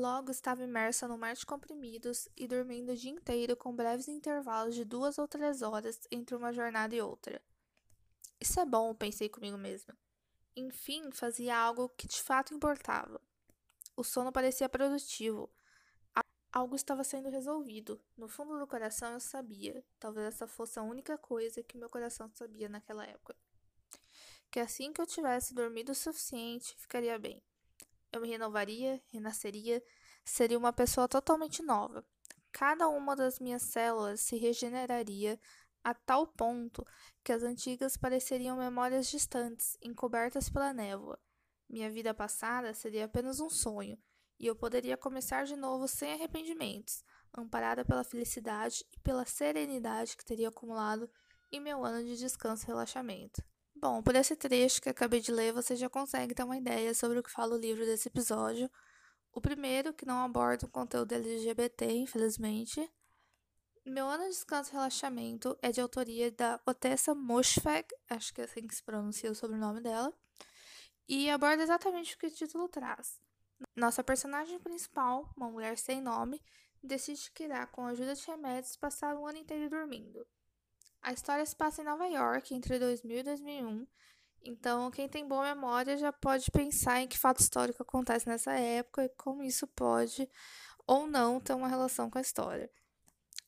[0.00, 4.74] Logo estava imersa no mar de comprimidos e dormindo o dia inteiro com breves intervalos
[4.74, 7.38] de duas ou três horas entre uma jornada e outra.
[8.40, 9.94] Isso é bom, pensei comigo mesma.
[10.56, 13.20] Enfim, fazia algo que de fato importava.
[13.94, 15.50] O sono parecia produtivo.
[16.50, 18.00] Algo estava sendo resolvido.
[18.16, 19.84] No fundo do coração eu sabia.
[19.98, 23.36] Talvez essa fosse a única coisa que meu coração sabia naquela época.
[24.50, 27.42] Que assim que eu tivesse dormido o suficiente, ficaria bem.
[28.12, 29.82] Eu me renovaria, renasceria,
[30.24, 32.04] seria uma pessoa totalmente nova.
[32.52, 35.38] Cada uma das minhas células se regeneraria
[35.84, 36.84] a tal ponto
[37.22, 41.18] que as antigas pareceriam memórias distantes, encobertas pela névoa.
[41.68, 43.96] Minha vida passada seria apenas um sonho,
[44.38, 50.24] e eu poderia começar de novo sem arrependimentos, amparada pela felicidade e pela serenidade que
[50.24, 51.08] teria acumulado
[51.52, 53.40] em meu ano de descanso e relaxamento.
[53.80, 57.18] Bom, por esse trecho que acabei de ler, você já consegue ter uma ideia sobre
[57.18, 58.70] o que fala o livro desse episódio.
[59.32, 62.86] O primeiro, que não aborda o conteúdo LGBT, infelizmente,
[63.86, 68.44] meu ano de descanso e relaxamento é de autoria da Otessa Moshfegh, acho que é
[68.44, 70.12] assim que se pronuncia o sobrenome dela,
[71.08, 73.18] e aborda exatamente o que o título traz.
[73.74, 76.42] Nossa personagem principal, uma mulher sem nome,
[76.82, 80.26] decide que irá, com a ajuda de remédios, passar o ano inteiro dormindo.
[81.02, 83.86] A história se passa em Nova York entre 2000 e 2001,
[84.42, 89.04] então quem tem boa memória já pode pensar em que fato histórico acontece nessa época
[89.04, 90.28] e como isso pode
[90.86, 92.70] ou não ter uma relação com a história.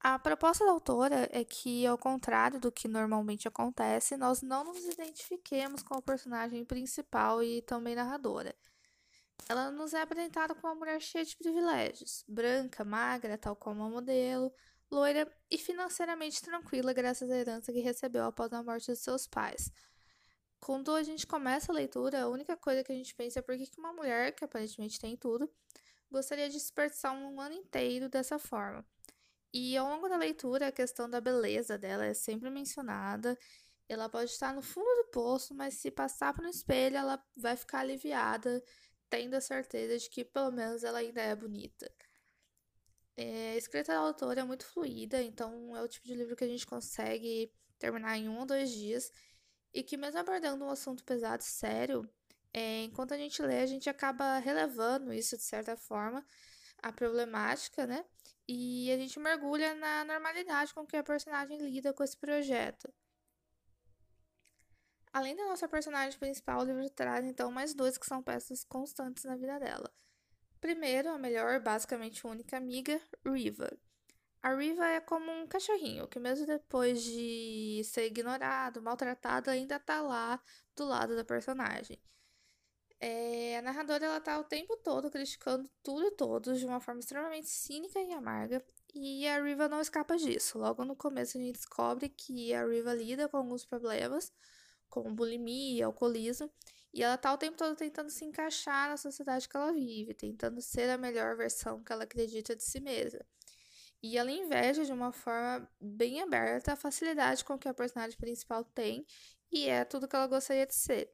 [0.00, 4.84] A proposta da autora é que, ao contrário do que normalmente acontece, nós não nos
[4.84, 8.54] identifiquemos com a personagem principal e também narradora.
[9.48, 13.88] Ela nos é apresentada como uma mulher cheia de privilégios, branca, magra, tal como a
[13.88, 14.52] modelo,
[14.90, 19.70] loira e financeiramente tranquila graças à herança que recebeu após a morte de seus pais.
[20.60, 23.56] Quando a gente começa a leitura, a única coisa que a gente pensa é por
[23.56, 25.50] que uma mulher, que aparentemente tem tudo,
[26.10, 28.84] gostaria de desperdiçar um ano inteiro dessa forma.
[29.52, 33.38] E ao longo da leitura, a questão da beleza dela é sempre mencionada.
[33.88, 37.56] Ela pode estar no fundo do poço, mas se passar por um espelho, ela vai
[37.56, 38.62] ficar aliviada,
[39.08, 41.90] tendo a certeza de que pelo menos ela ainda é bonita.
[43.16, 46.44] É, a escrita da autora é muito fluida, então é o tipo de livro que
[46.44, 49.10] a gente consegue terminar em um ou dois dias.
[49.72, 52.08] E que, mesmo abordando um assunto pesado e sério,
[52.52, 56.24] é, enquanto a gente lê, a gente acaba relevando isso de certa forma,
[56.82, 58.04] a problemática, né?
[58.48, 62.92] E a gente mergulha na normalidade com que a personagem lida com esse projeto.
[65.12, 69.24] Além da nossa personagem principal, o livro traz então mais dois que são peças constantes
[69.24, 69.92] na vida dela.
[70.60, 73.70] Primeiro, a melhor, basicamente única amiga, Riva.
[74.42, 80.00] A Riva é como um cachorrinho que, mesmo depois de ser ignorado, maltratado, ainda tá
[80.00, 80.40] lá
[80.76, 82.00] do lado da personagem.
[82.98, 87.00] É, a narradora ela tá o tempo todo criticando tudo e todos de uma forma
[87.00, 90.58] extremamente cínica e amarga, e a Riva não escapa disso.
[90.58, 94.32] Logo no começo a gente descobre que a Riva lida com alguns problemas,
[94.88, 96.50] como bulimia, alcoolismo,
[96.96, 100.62] e ela tá o tempo todo tentando se encaixar na sociedade que ela vive, tentando
[100.62, 103.20] ser a melhor versão que ela acredita de si mesma.
[104.02, 108.64] E ela inveja de uma forma bem aberta a facilidade com que a personagem principal
[108.64, 109.04] tem
[109.52, 111.12] e é tudo que ela gostaria de ser.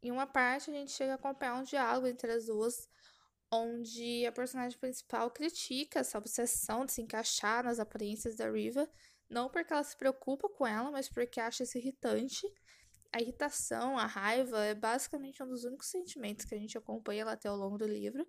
[0.00, 2.88] Em uma parte, a gente chega a acompanhar um diálogo entre as duas,
[3.50, 8.88] onde a personagem principal critica essa obsessão de se encaixar nas aparências da Riva,
[9.28, 12.46] não porque ela se preocupa com ela, mas porque acha isso irritante.
[13.12, 17.48] A irritação, a raiva é basicamente um dos únicos sentimentos que a gente acompanha até
[17.48, 18.26] ao longo do livro.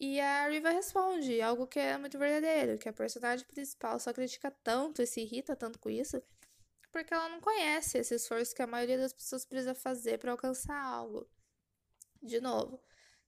[0.00, 4.50] E a Riva responde algo que é muito verdadeiro, que a personagem principal só critica
[4.62, 6.20] tanto e se irrita tanto com isso,
[6.90, 10.76] porque ela não conhece esse esforço que a maioria das pessoas precisa fazer para alcançar
[10.76, 11.30] algo.
[12.20, 12.82] De novo,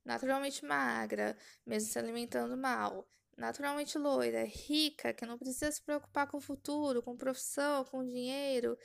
[0.05, 6.39] naturalmente magra, mesmo se alimentando mal, naturalmente loira, rica, que não precisa se preocupar com
[6.39, 8.77] o futuro, com profissão, com dinheiro,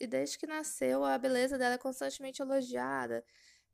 [0.00, 3.24] e, desde que nasceu a beleza dela é constantemente elogiada.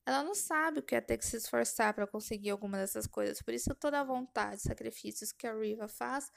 [0.07, 3.43] Ela não sabe o que é ter que se esforçar para conseguir alguma dessas coisas,
[3.43, 6.31] por isso toda a vontade, sacrifícios que a Riva faz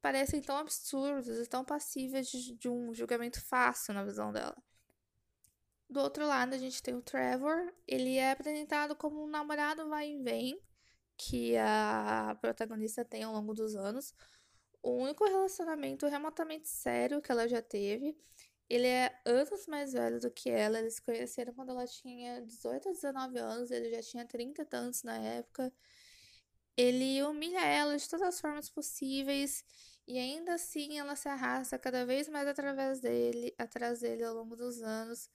[0.00, 4.56] parecem tão absurdos e tão passíveis de, de um julgamento fácil na visão dela.
[5.88, 7.72] Do outro lado, a gente tem o Trevor.
[7.86, 10.60] Ele é apresentado como um namorado vai e vem
[11.16, 14.14] que a protagonista tem ao longo dos anos.
[14.82, 18.16] O único relacionamento remotamente sério que ela já teve.
[18.70, 20.78] Ele é anos mais velho do que ela.
[20.78, 23.70] Eles se conheceram quando ela tinha 18 a 19 anos.
[23.70, 25.72] Ele já tinha 30 e tantos na época.
[26.76, 29.64] Ele humilha ela de todas as formas possíveis
[30.06, 34.56] e ainda assim ela se arrasta cada vez mais através dele, atrás dele ao longo
[34.56, 35.28] dos anos.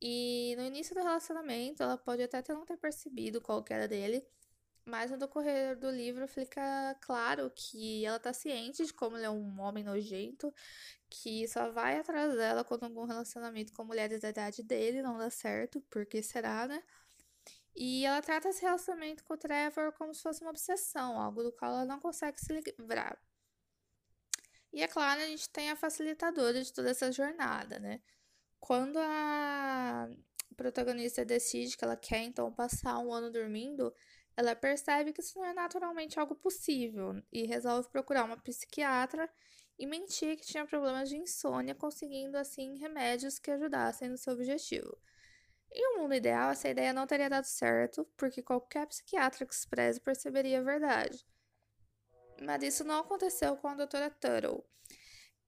[0.00, 4.26] E no início do relacionamento, ela pode até não ter percebido qual era dele,
[4.84, 9.30] Mas no decorrer do livro fica claro que ela tá ciente de como ele é
[9.30, 10.52] um homem nojento,
[11.08, 15.30] que só vai atrás dela quando algum relacionamento com mulheres da idade dele não dá
[15.30, 16.82] certo, porque será, né?
[17.74, 21.52] E ela trata esse relacionamento com o Trevor como se fosse uma obsessão, algo do
[21.52, 23.18] qual ela não consegue se livrar.
[24.72, 28.00] E é claro, a gente tem a facilitadora de toda essa jornada, né?
[28.58, 30.08] Quando a
[30.56, 33.92] protagonista decide que ela quer então passar um ano dormindo,
[34.36, 39.28] ela percebe que isso não é naturalmente algo possível e resolve procurar uma psiquiatra
[39.78, 44.96] e mentir que tinha problemas de insônia, conseguindo assim remédios que ajudassem no seu objetivo.
[45.74, 49.66] Em um mundo ideal, essa ideia não teria dado certo, porque qualquer psiquiatra que se
[49.66, 51.26] preze perceberia a verdade.
[52.40, 54.64] Mas isso não aconteceu com a Doutora Tuttle.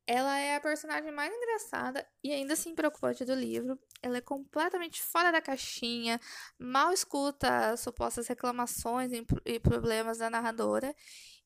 [0.06, 3.78] Ela é a personagem mais engraçada e ainda assim preocupante do livro.
[4.02, 6.20] Ela é completamente fora da caixinha,
[6.58, 9.10] mal escuta as supostas reclamações
[9.46, 10.94] e problemas da narradora.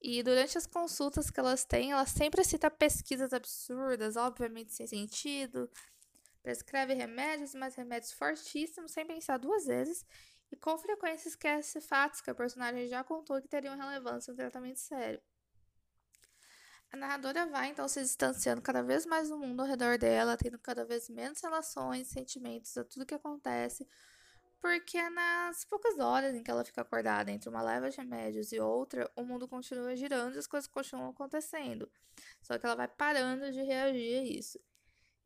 [0.02, 5.70] E durante as consultas que elas têm, ela sempre cita pesquisas absurdas, obviamente sem sentido.
[6.42, 10.04] Prescreve remédios, mas remédios fortíssimos, sem pensar duas vezes.
[10.50, 14.78] E com frequência esquece fatos que a personagem já contou que teriam relevância no tratamento
[14.78, 15.20] sério.
[16.90, 20.58] A narradora vai então se distanciando cada vez mais do mundo ao redor dela, tendo
[20.58, 23.86] cada vez menos relações, sentimentos a tudo que acontece,
[24.60, 28.58] porque nas poucas horas em que ela fica acordada entre uma leva de remédios e
[28.58, 31.90] outra, o mundo continua girando e as coisas continuam acontecendo.
[32.42, 34.58] Só que ela vai parando de reagir a isso.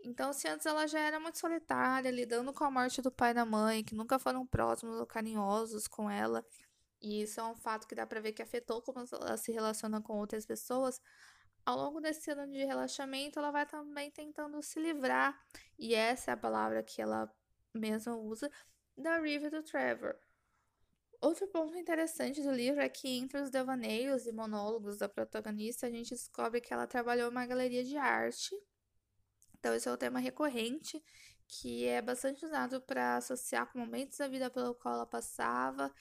[0.05, 3.35] Então, se antes ela já era muito solitária, lidando com a morte do pai e
[3.35, 6.45] da mãe, que nunca foram próximos ou carinhosos com ela,
[7.01, 10.01] e isso é um fato que dá pra ver que afetou como ela se relaciona
[10.01, 11.01] com outras pessoas,
[11.65, 15.41] ao longo desse ano de relaxamento, ela vai também tentando se livrar,
[15.79, 17.33] e essa é a palavra que ela
[17.75, 18.51] mesma usa,
[18.97, 20.17] da River do Trevor.
[21.21, 25.91] Outro ponto interessante do livro é que entre os devaneios e monólogos da protagonista, a
[25.91, 28.55] gente descobre que ela trabalhou uma galeria de arte.
[29.55, 31.01] Então, esse é um tema recorrente
[31.47, 35.93] que é bastante usado para associar com momentos da vida pelo qual ela passava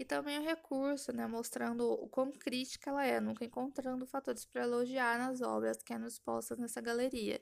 [0.00, 4.62] e também o recurso, né, mostrando o quão crítica ela é, nunca encontrando fatores para
[4.62, 7.38] elogiar nas obras que eram expostas nessa galeria.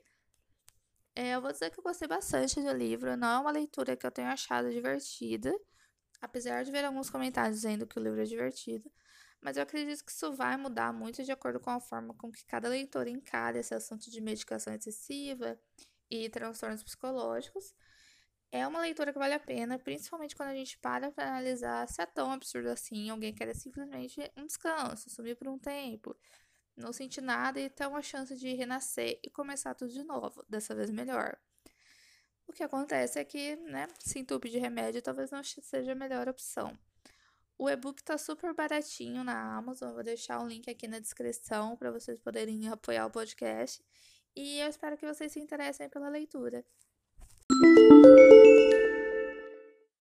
[1.15, 4.05] É, eu vou dizer que eu gostei bastante do livro, não é uma leitura que
[4.05, 5.57] eu tenho achado divertida,
[6.21, 8.91] apesar de ver alguns comentários dizendo que o livro é divertido,
[9.41, 12.45] mas eu acredito que isso vai mudar muito de acordo com a forma com que
[12.45, 15.57] cada leitor encara esse assunto de medicação excessiva
[16.11, 17.73] e transtornos psicológicos.
[18.51, 22.01] É uma leitura que vale a pena, principalmente quando a gente para para analisar se
[22.01, 23.11] é tão absurdo assim.
[23.11, 26.17] Alguém quer simplesmente um descanso, sumir por um tempo,
[26.75, 30.75] não sentir nada e ter uma chance de renascer e começar tudo de novo, dessa
[30.75, 31.39] vez melhor.
[32.47, 36.27] O que acontece é que, né, se entupir de remédio talvez não seja a melhor
[36.29, 36.77] opção.
[37.59, 41.91] O e-book tá super baratinho na Amazon, vou deixar o link aqui na descrição para
[41.91, 43.85] vocês poderem apoiar o podcast.
[44.35, 46.65] E eu espero que vocês se interessem pela leitura.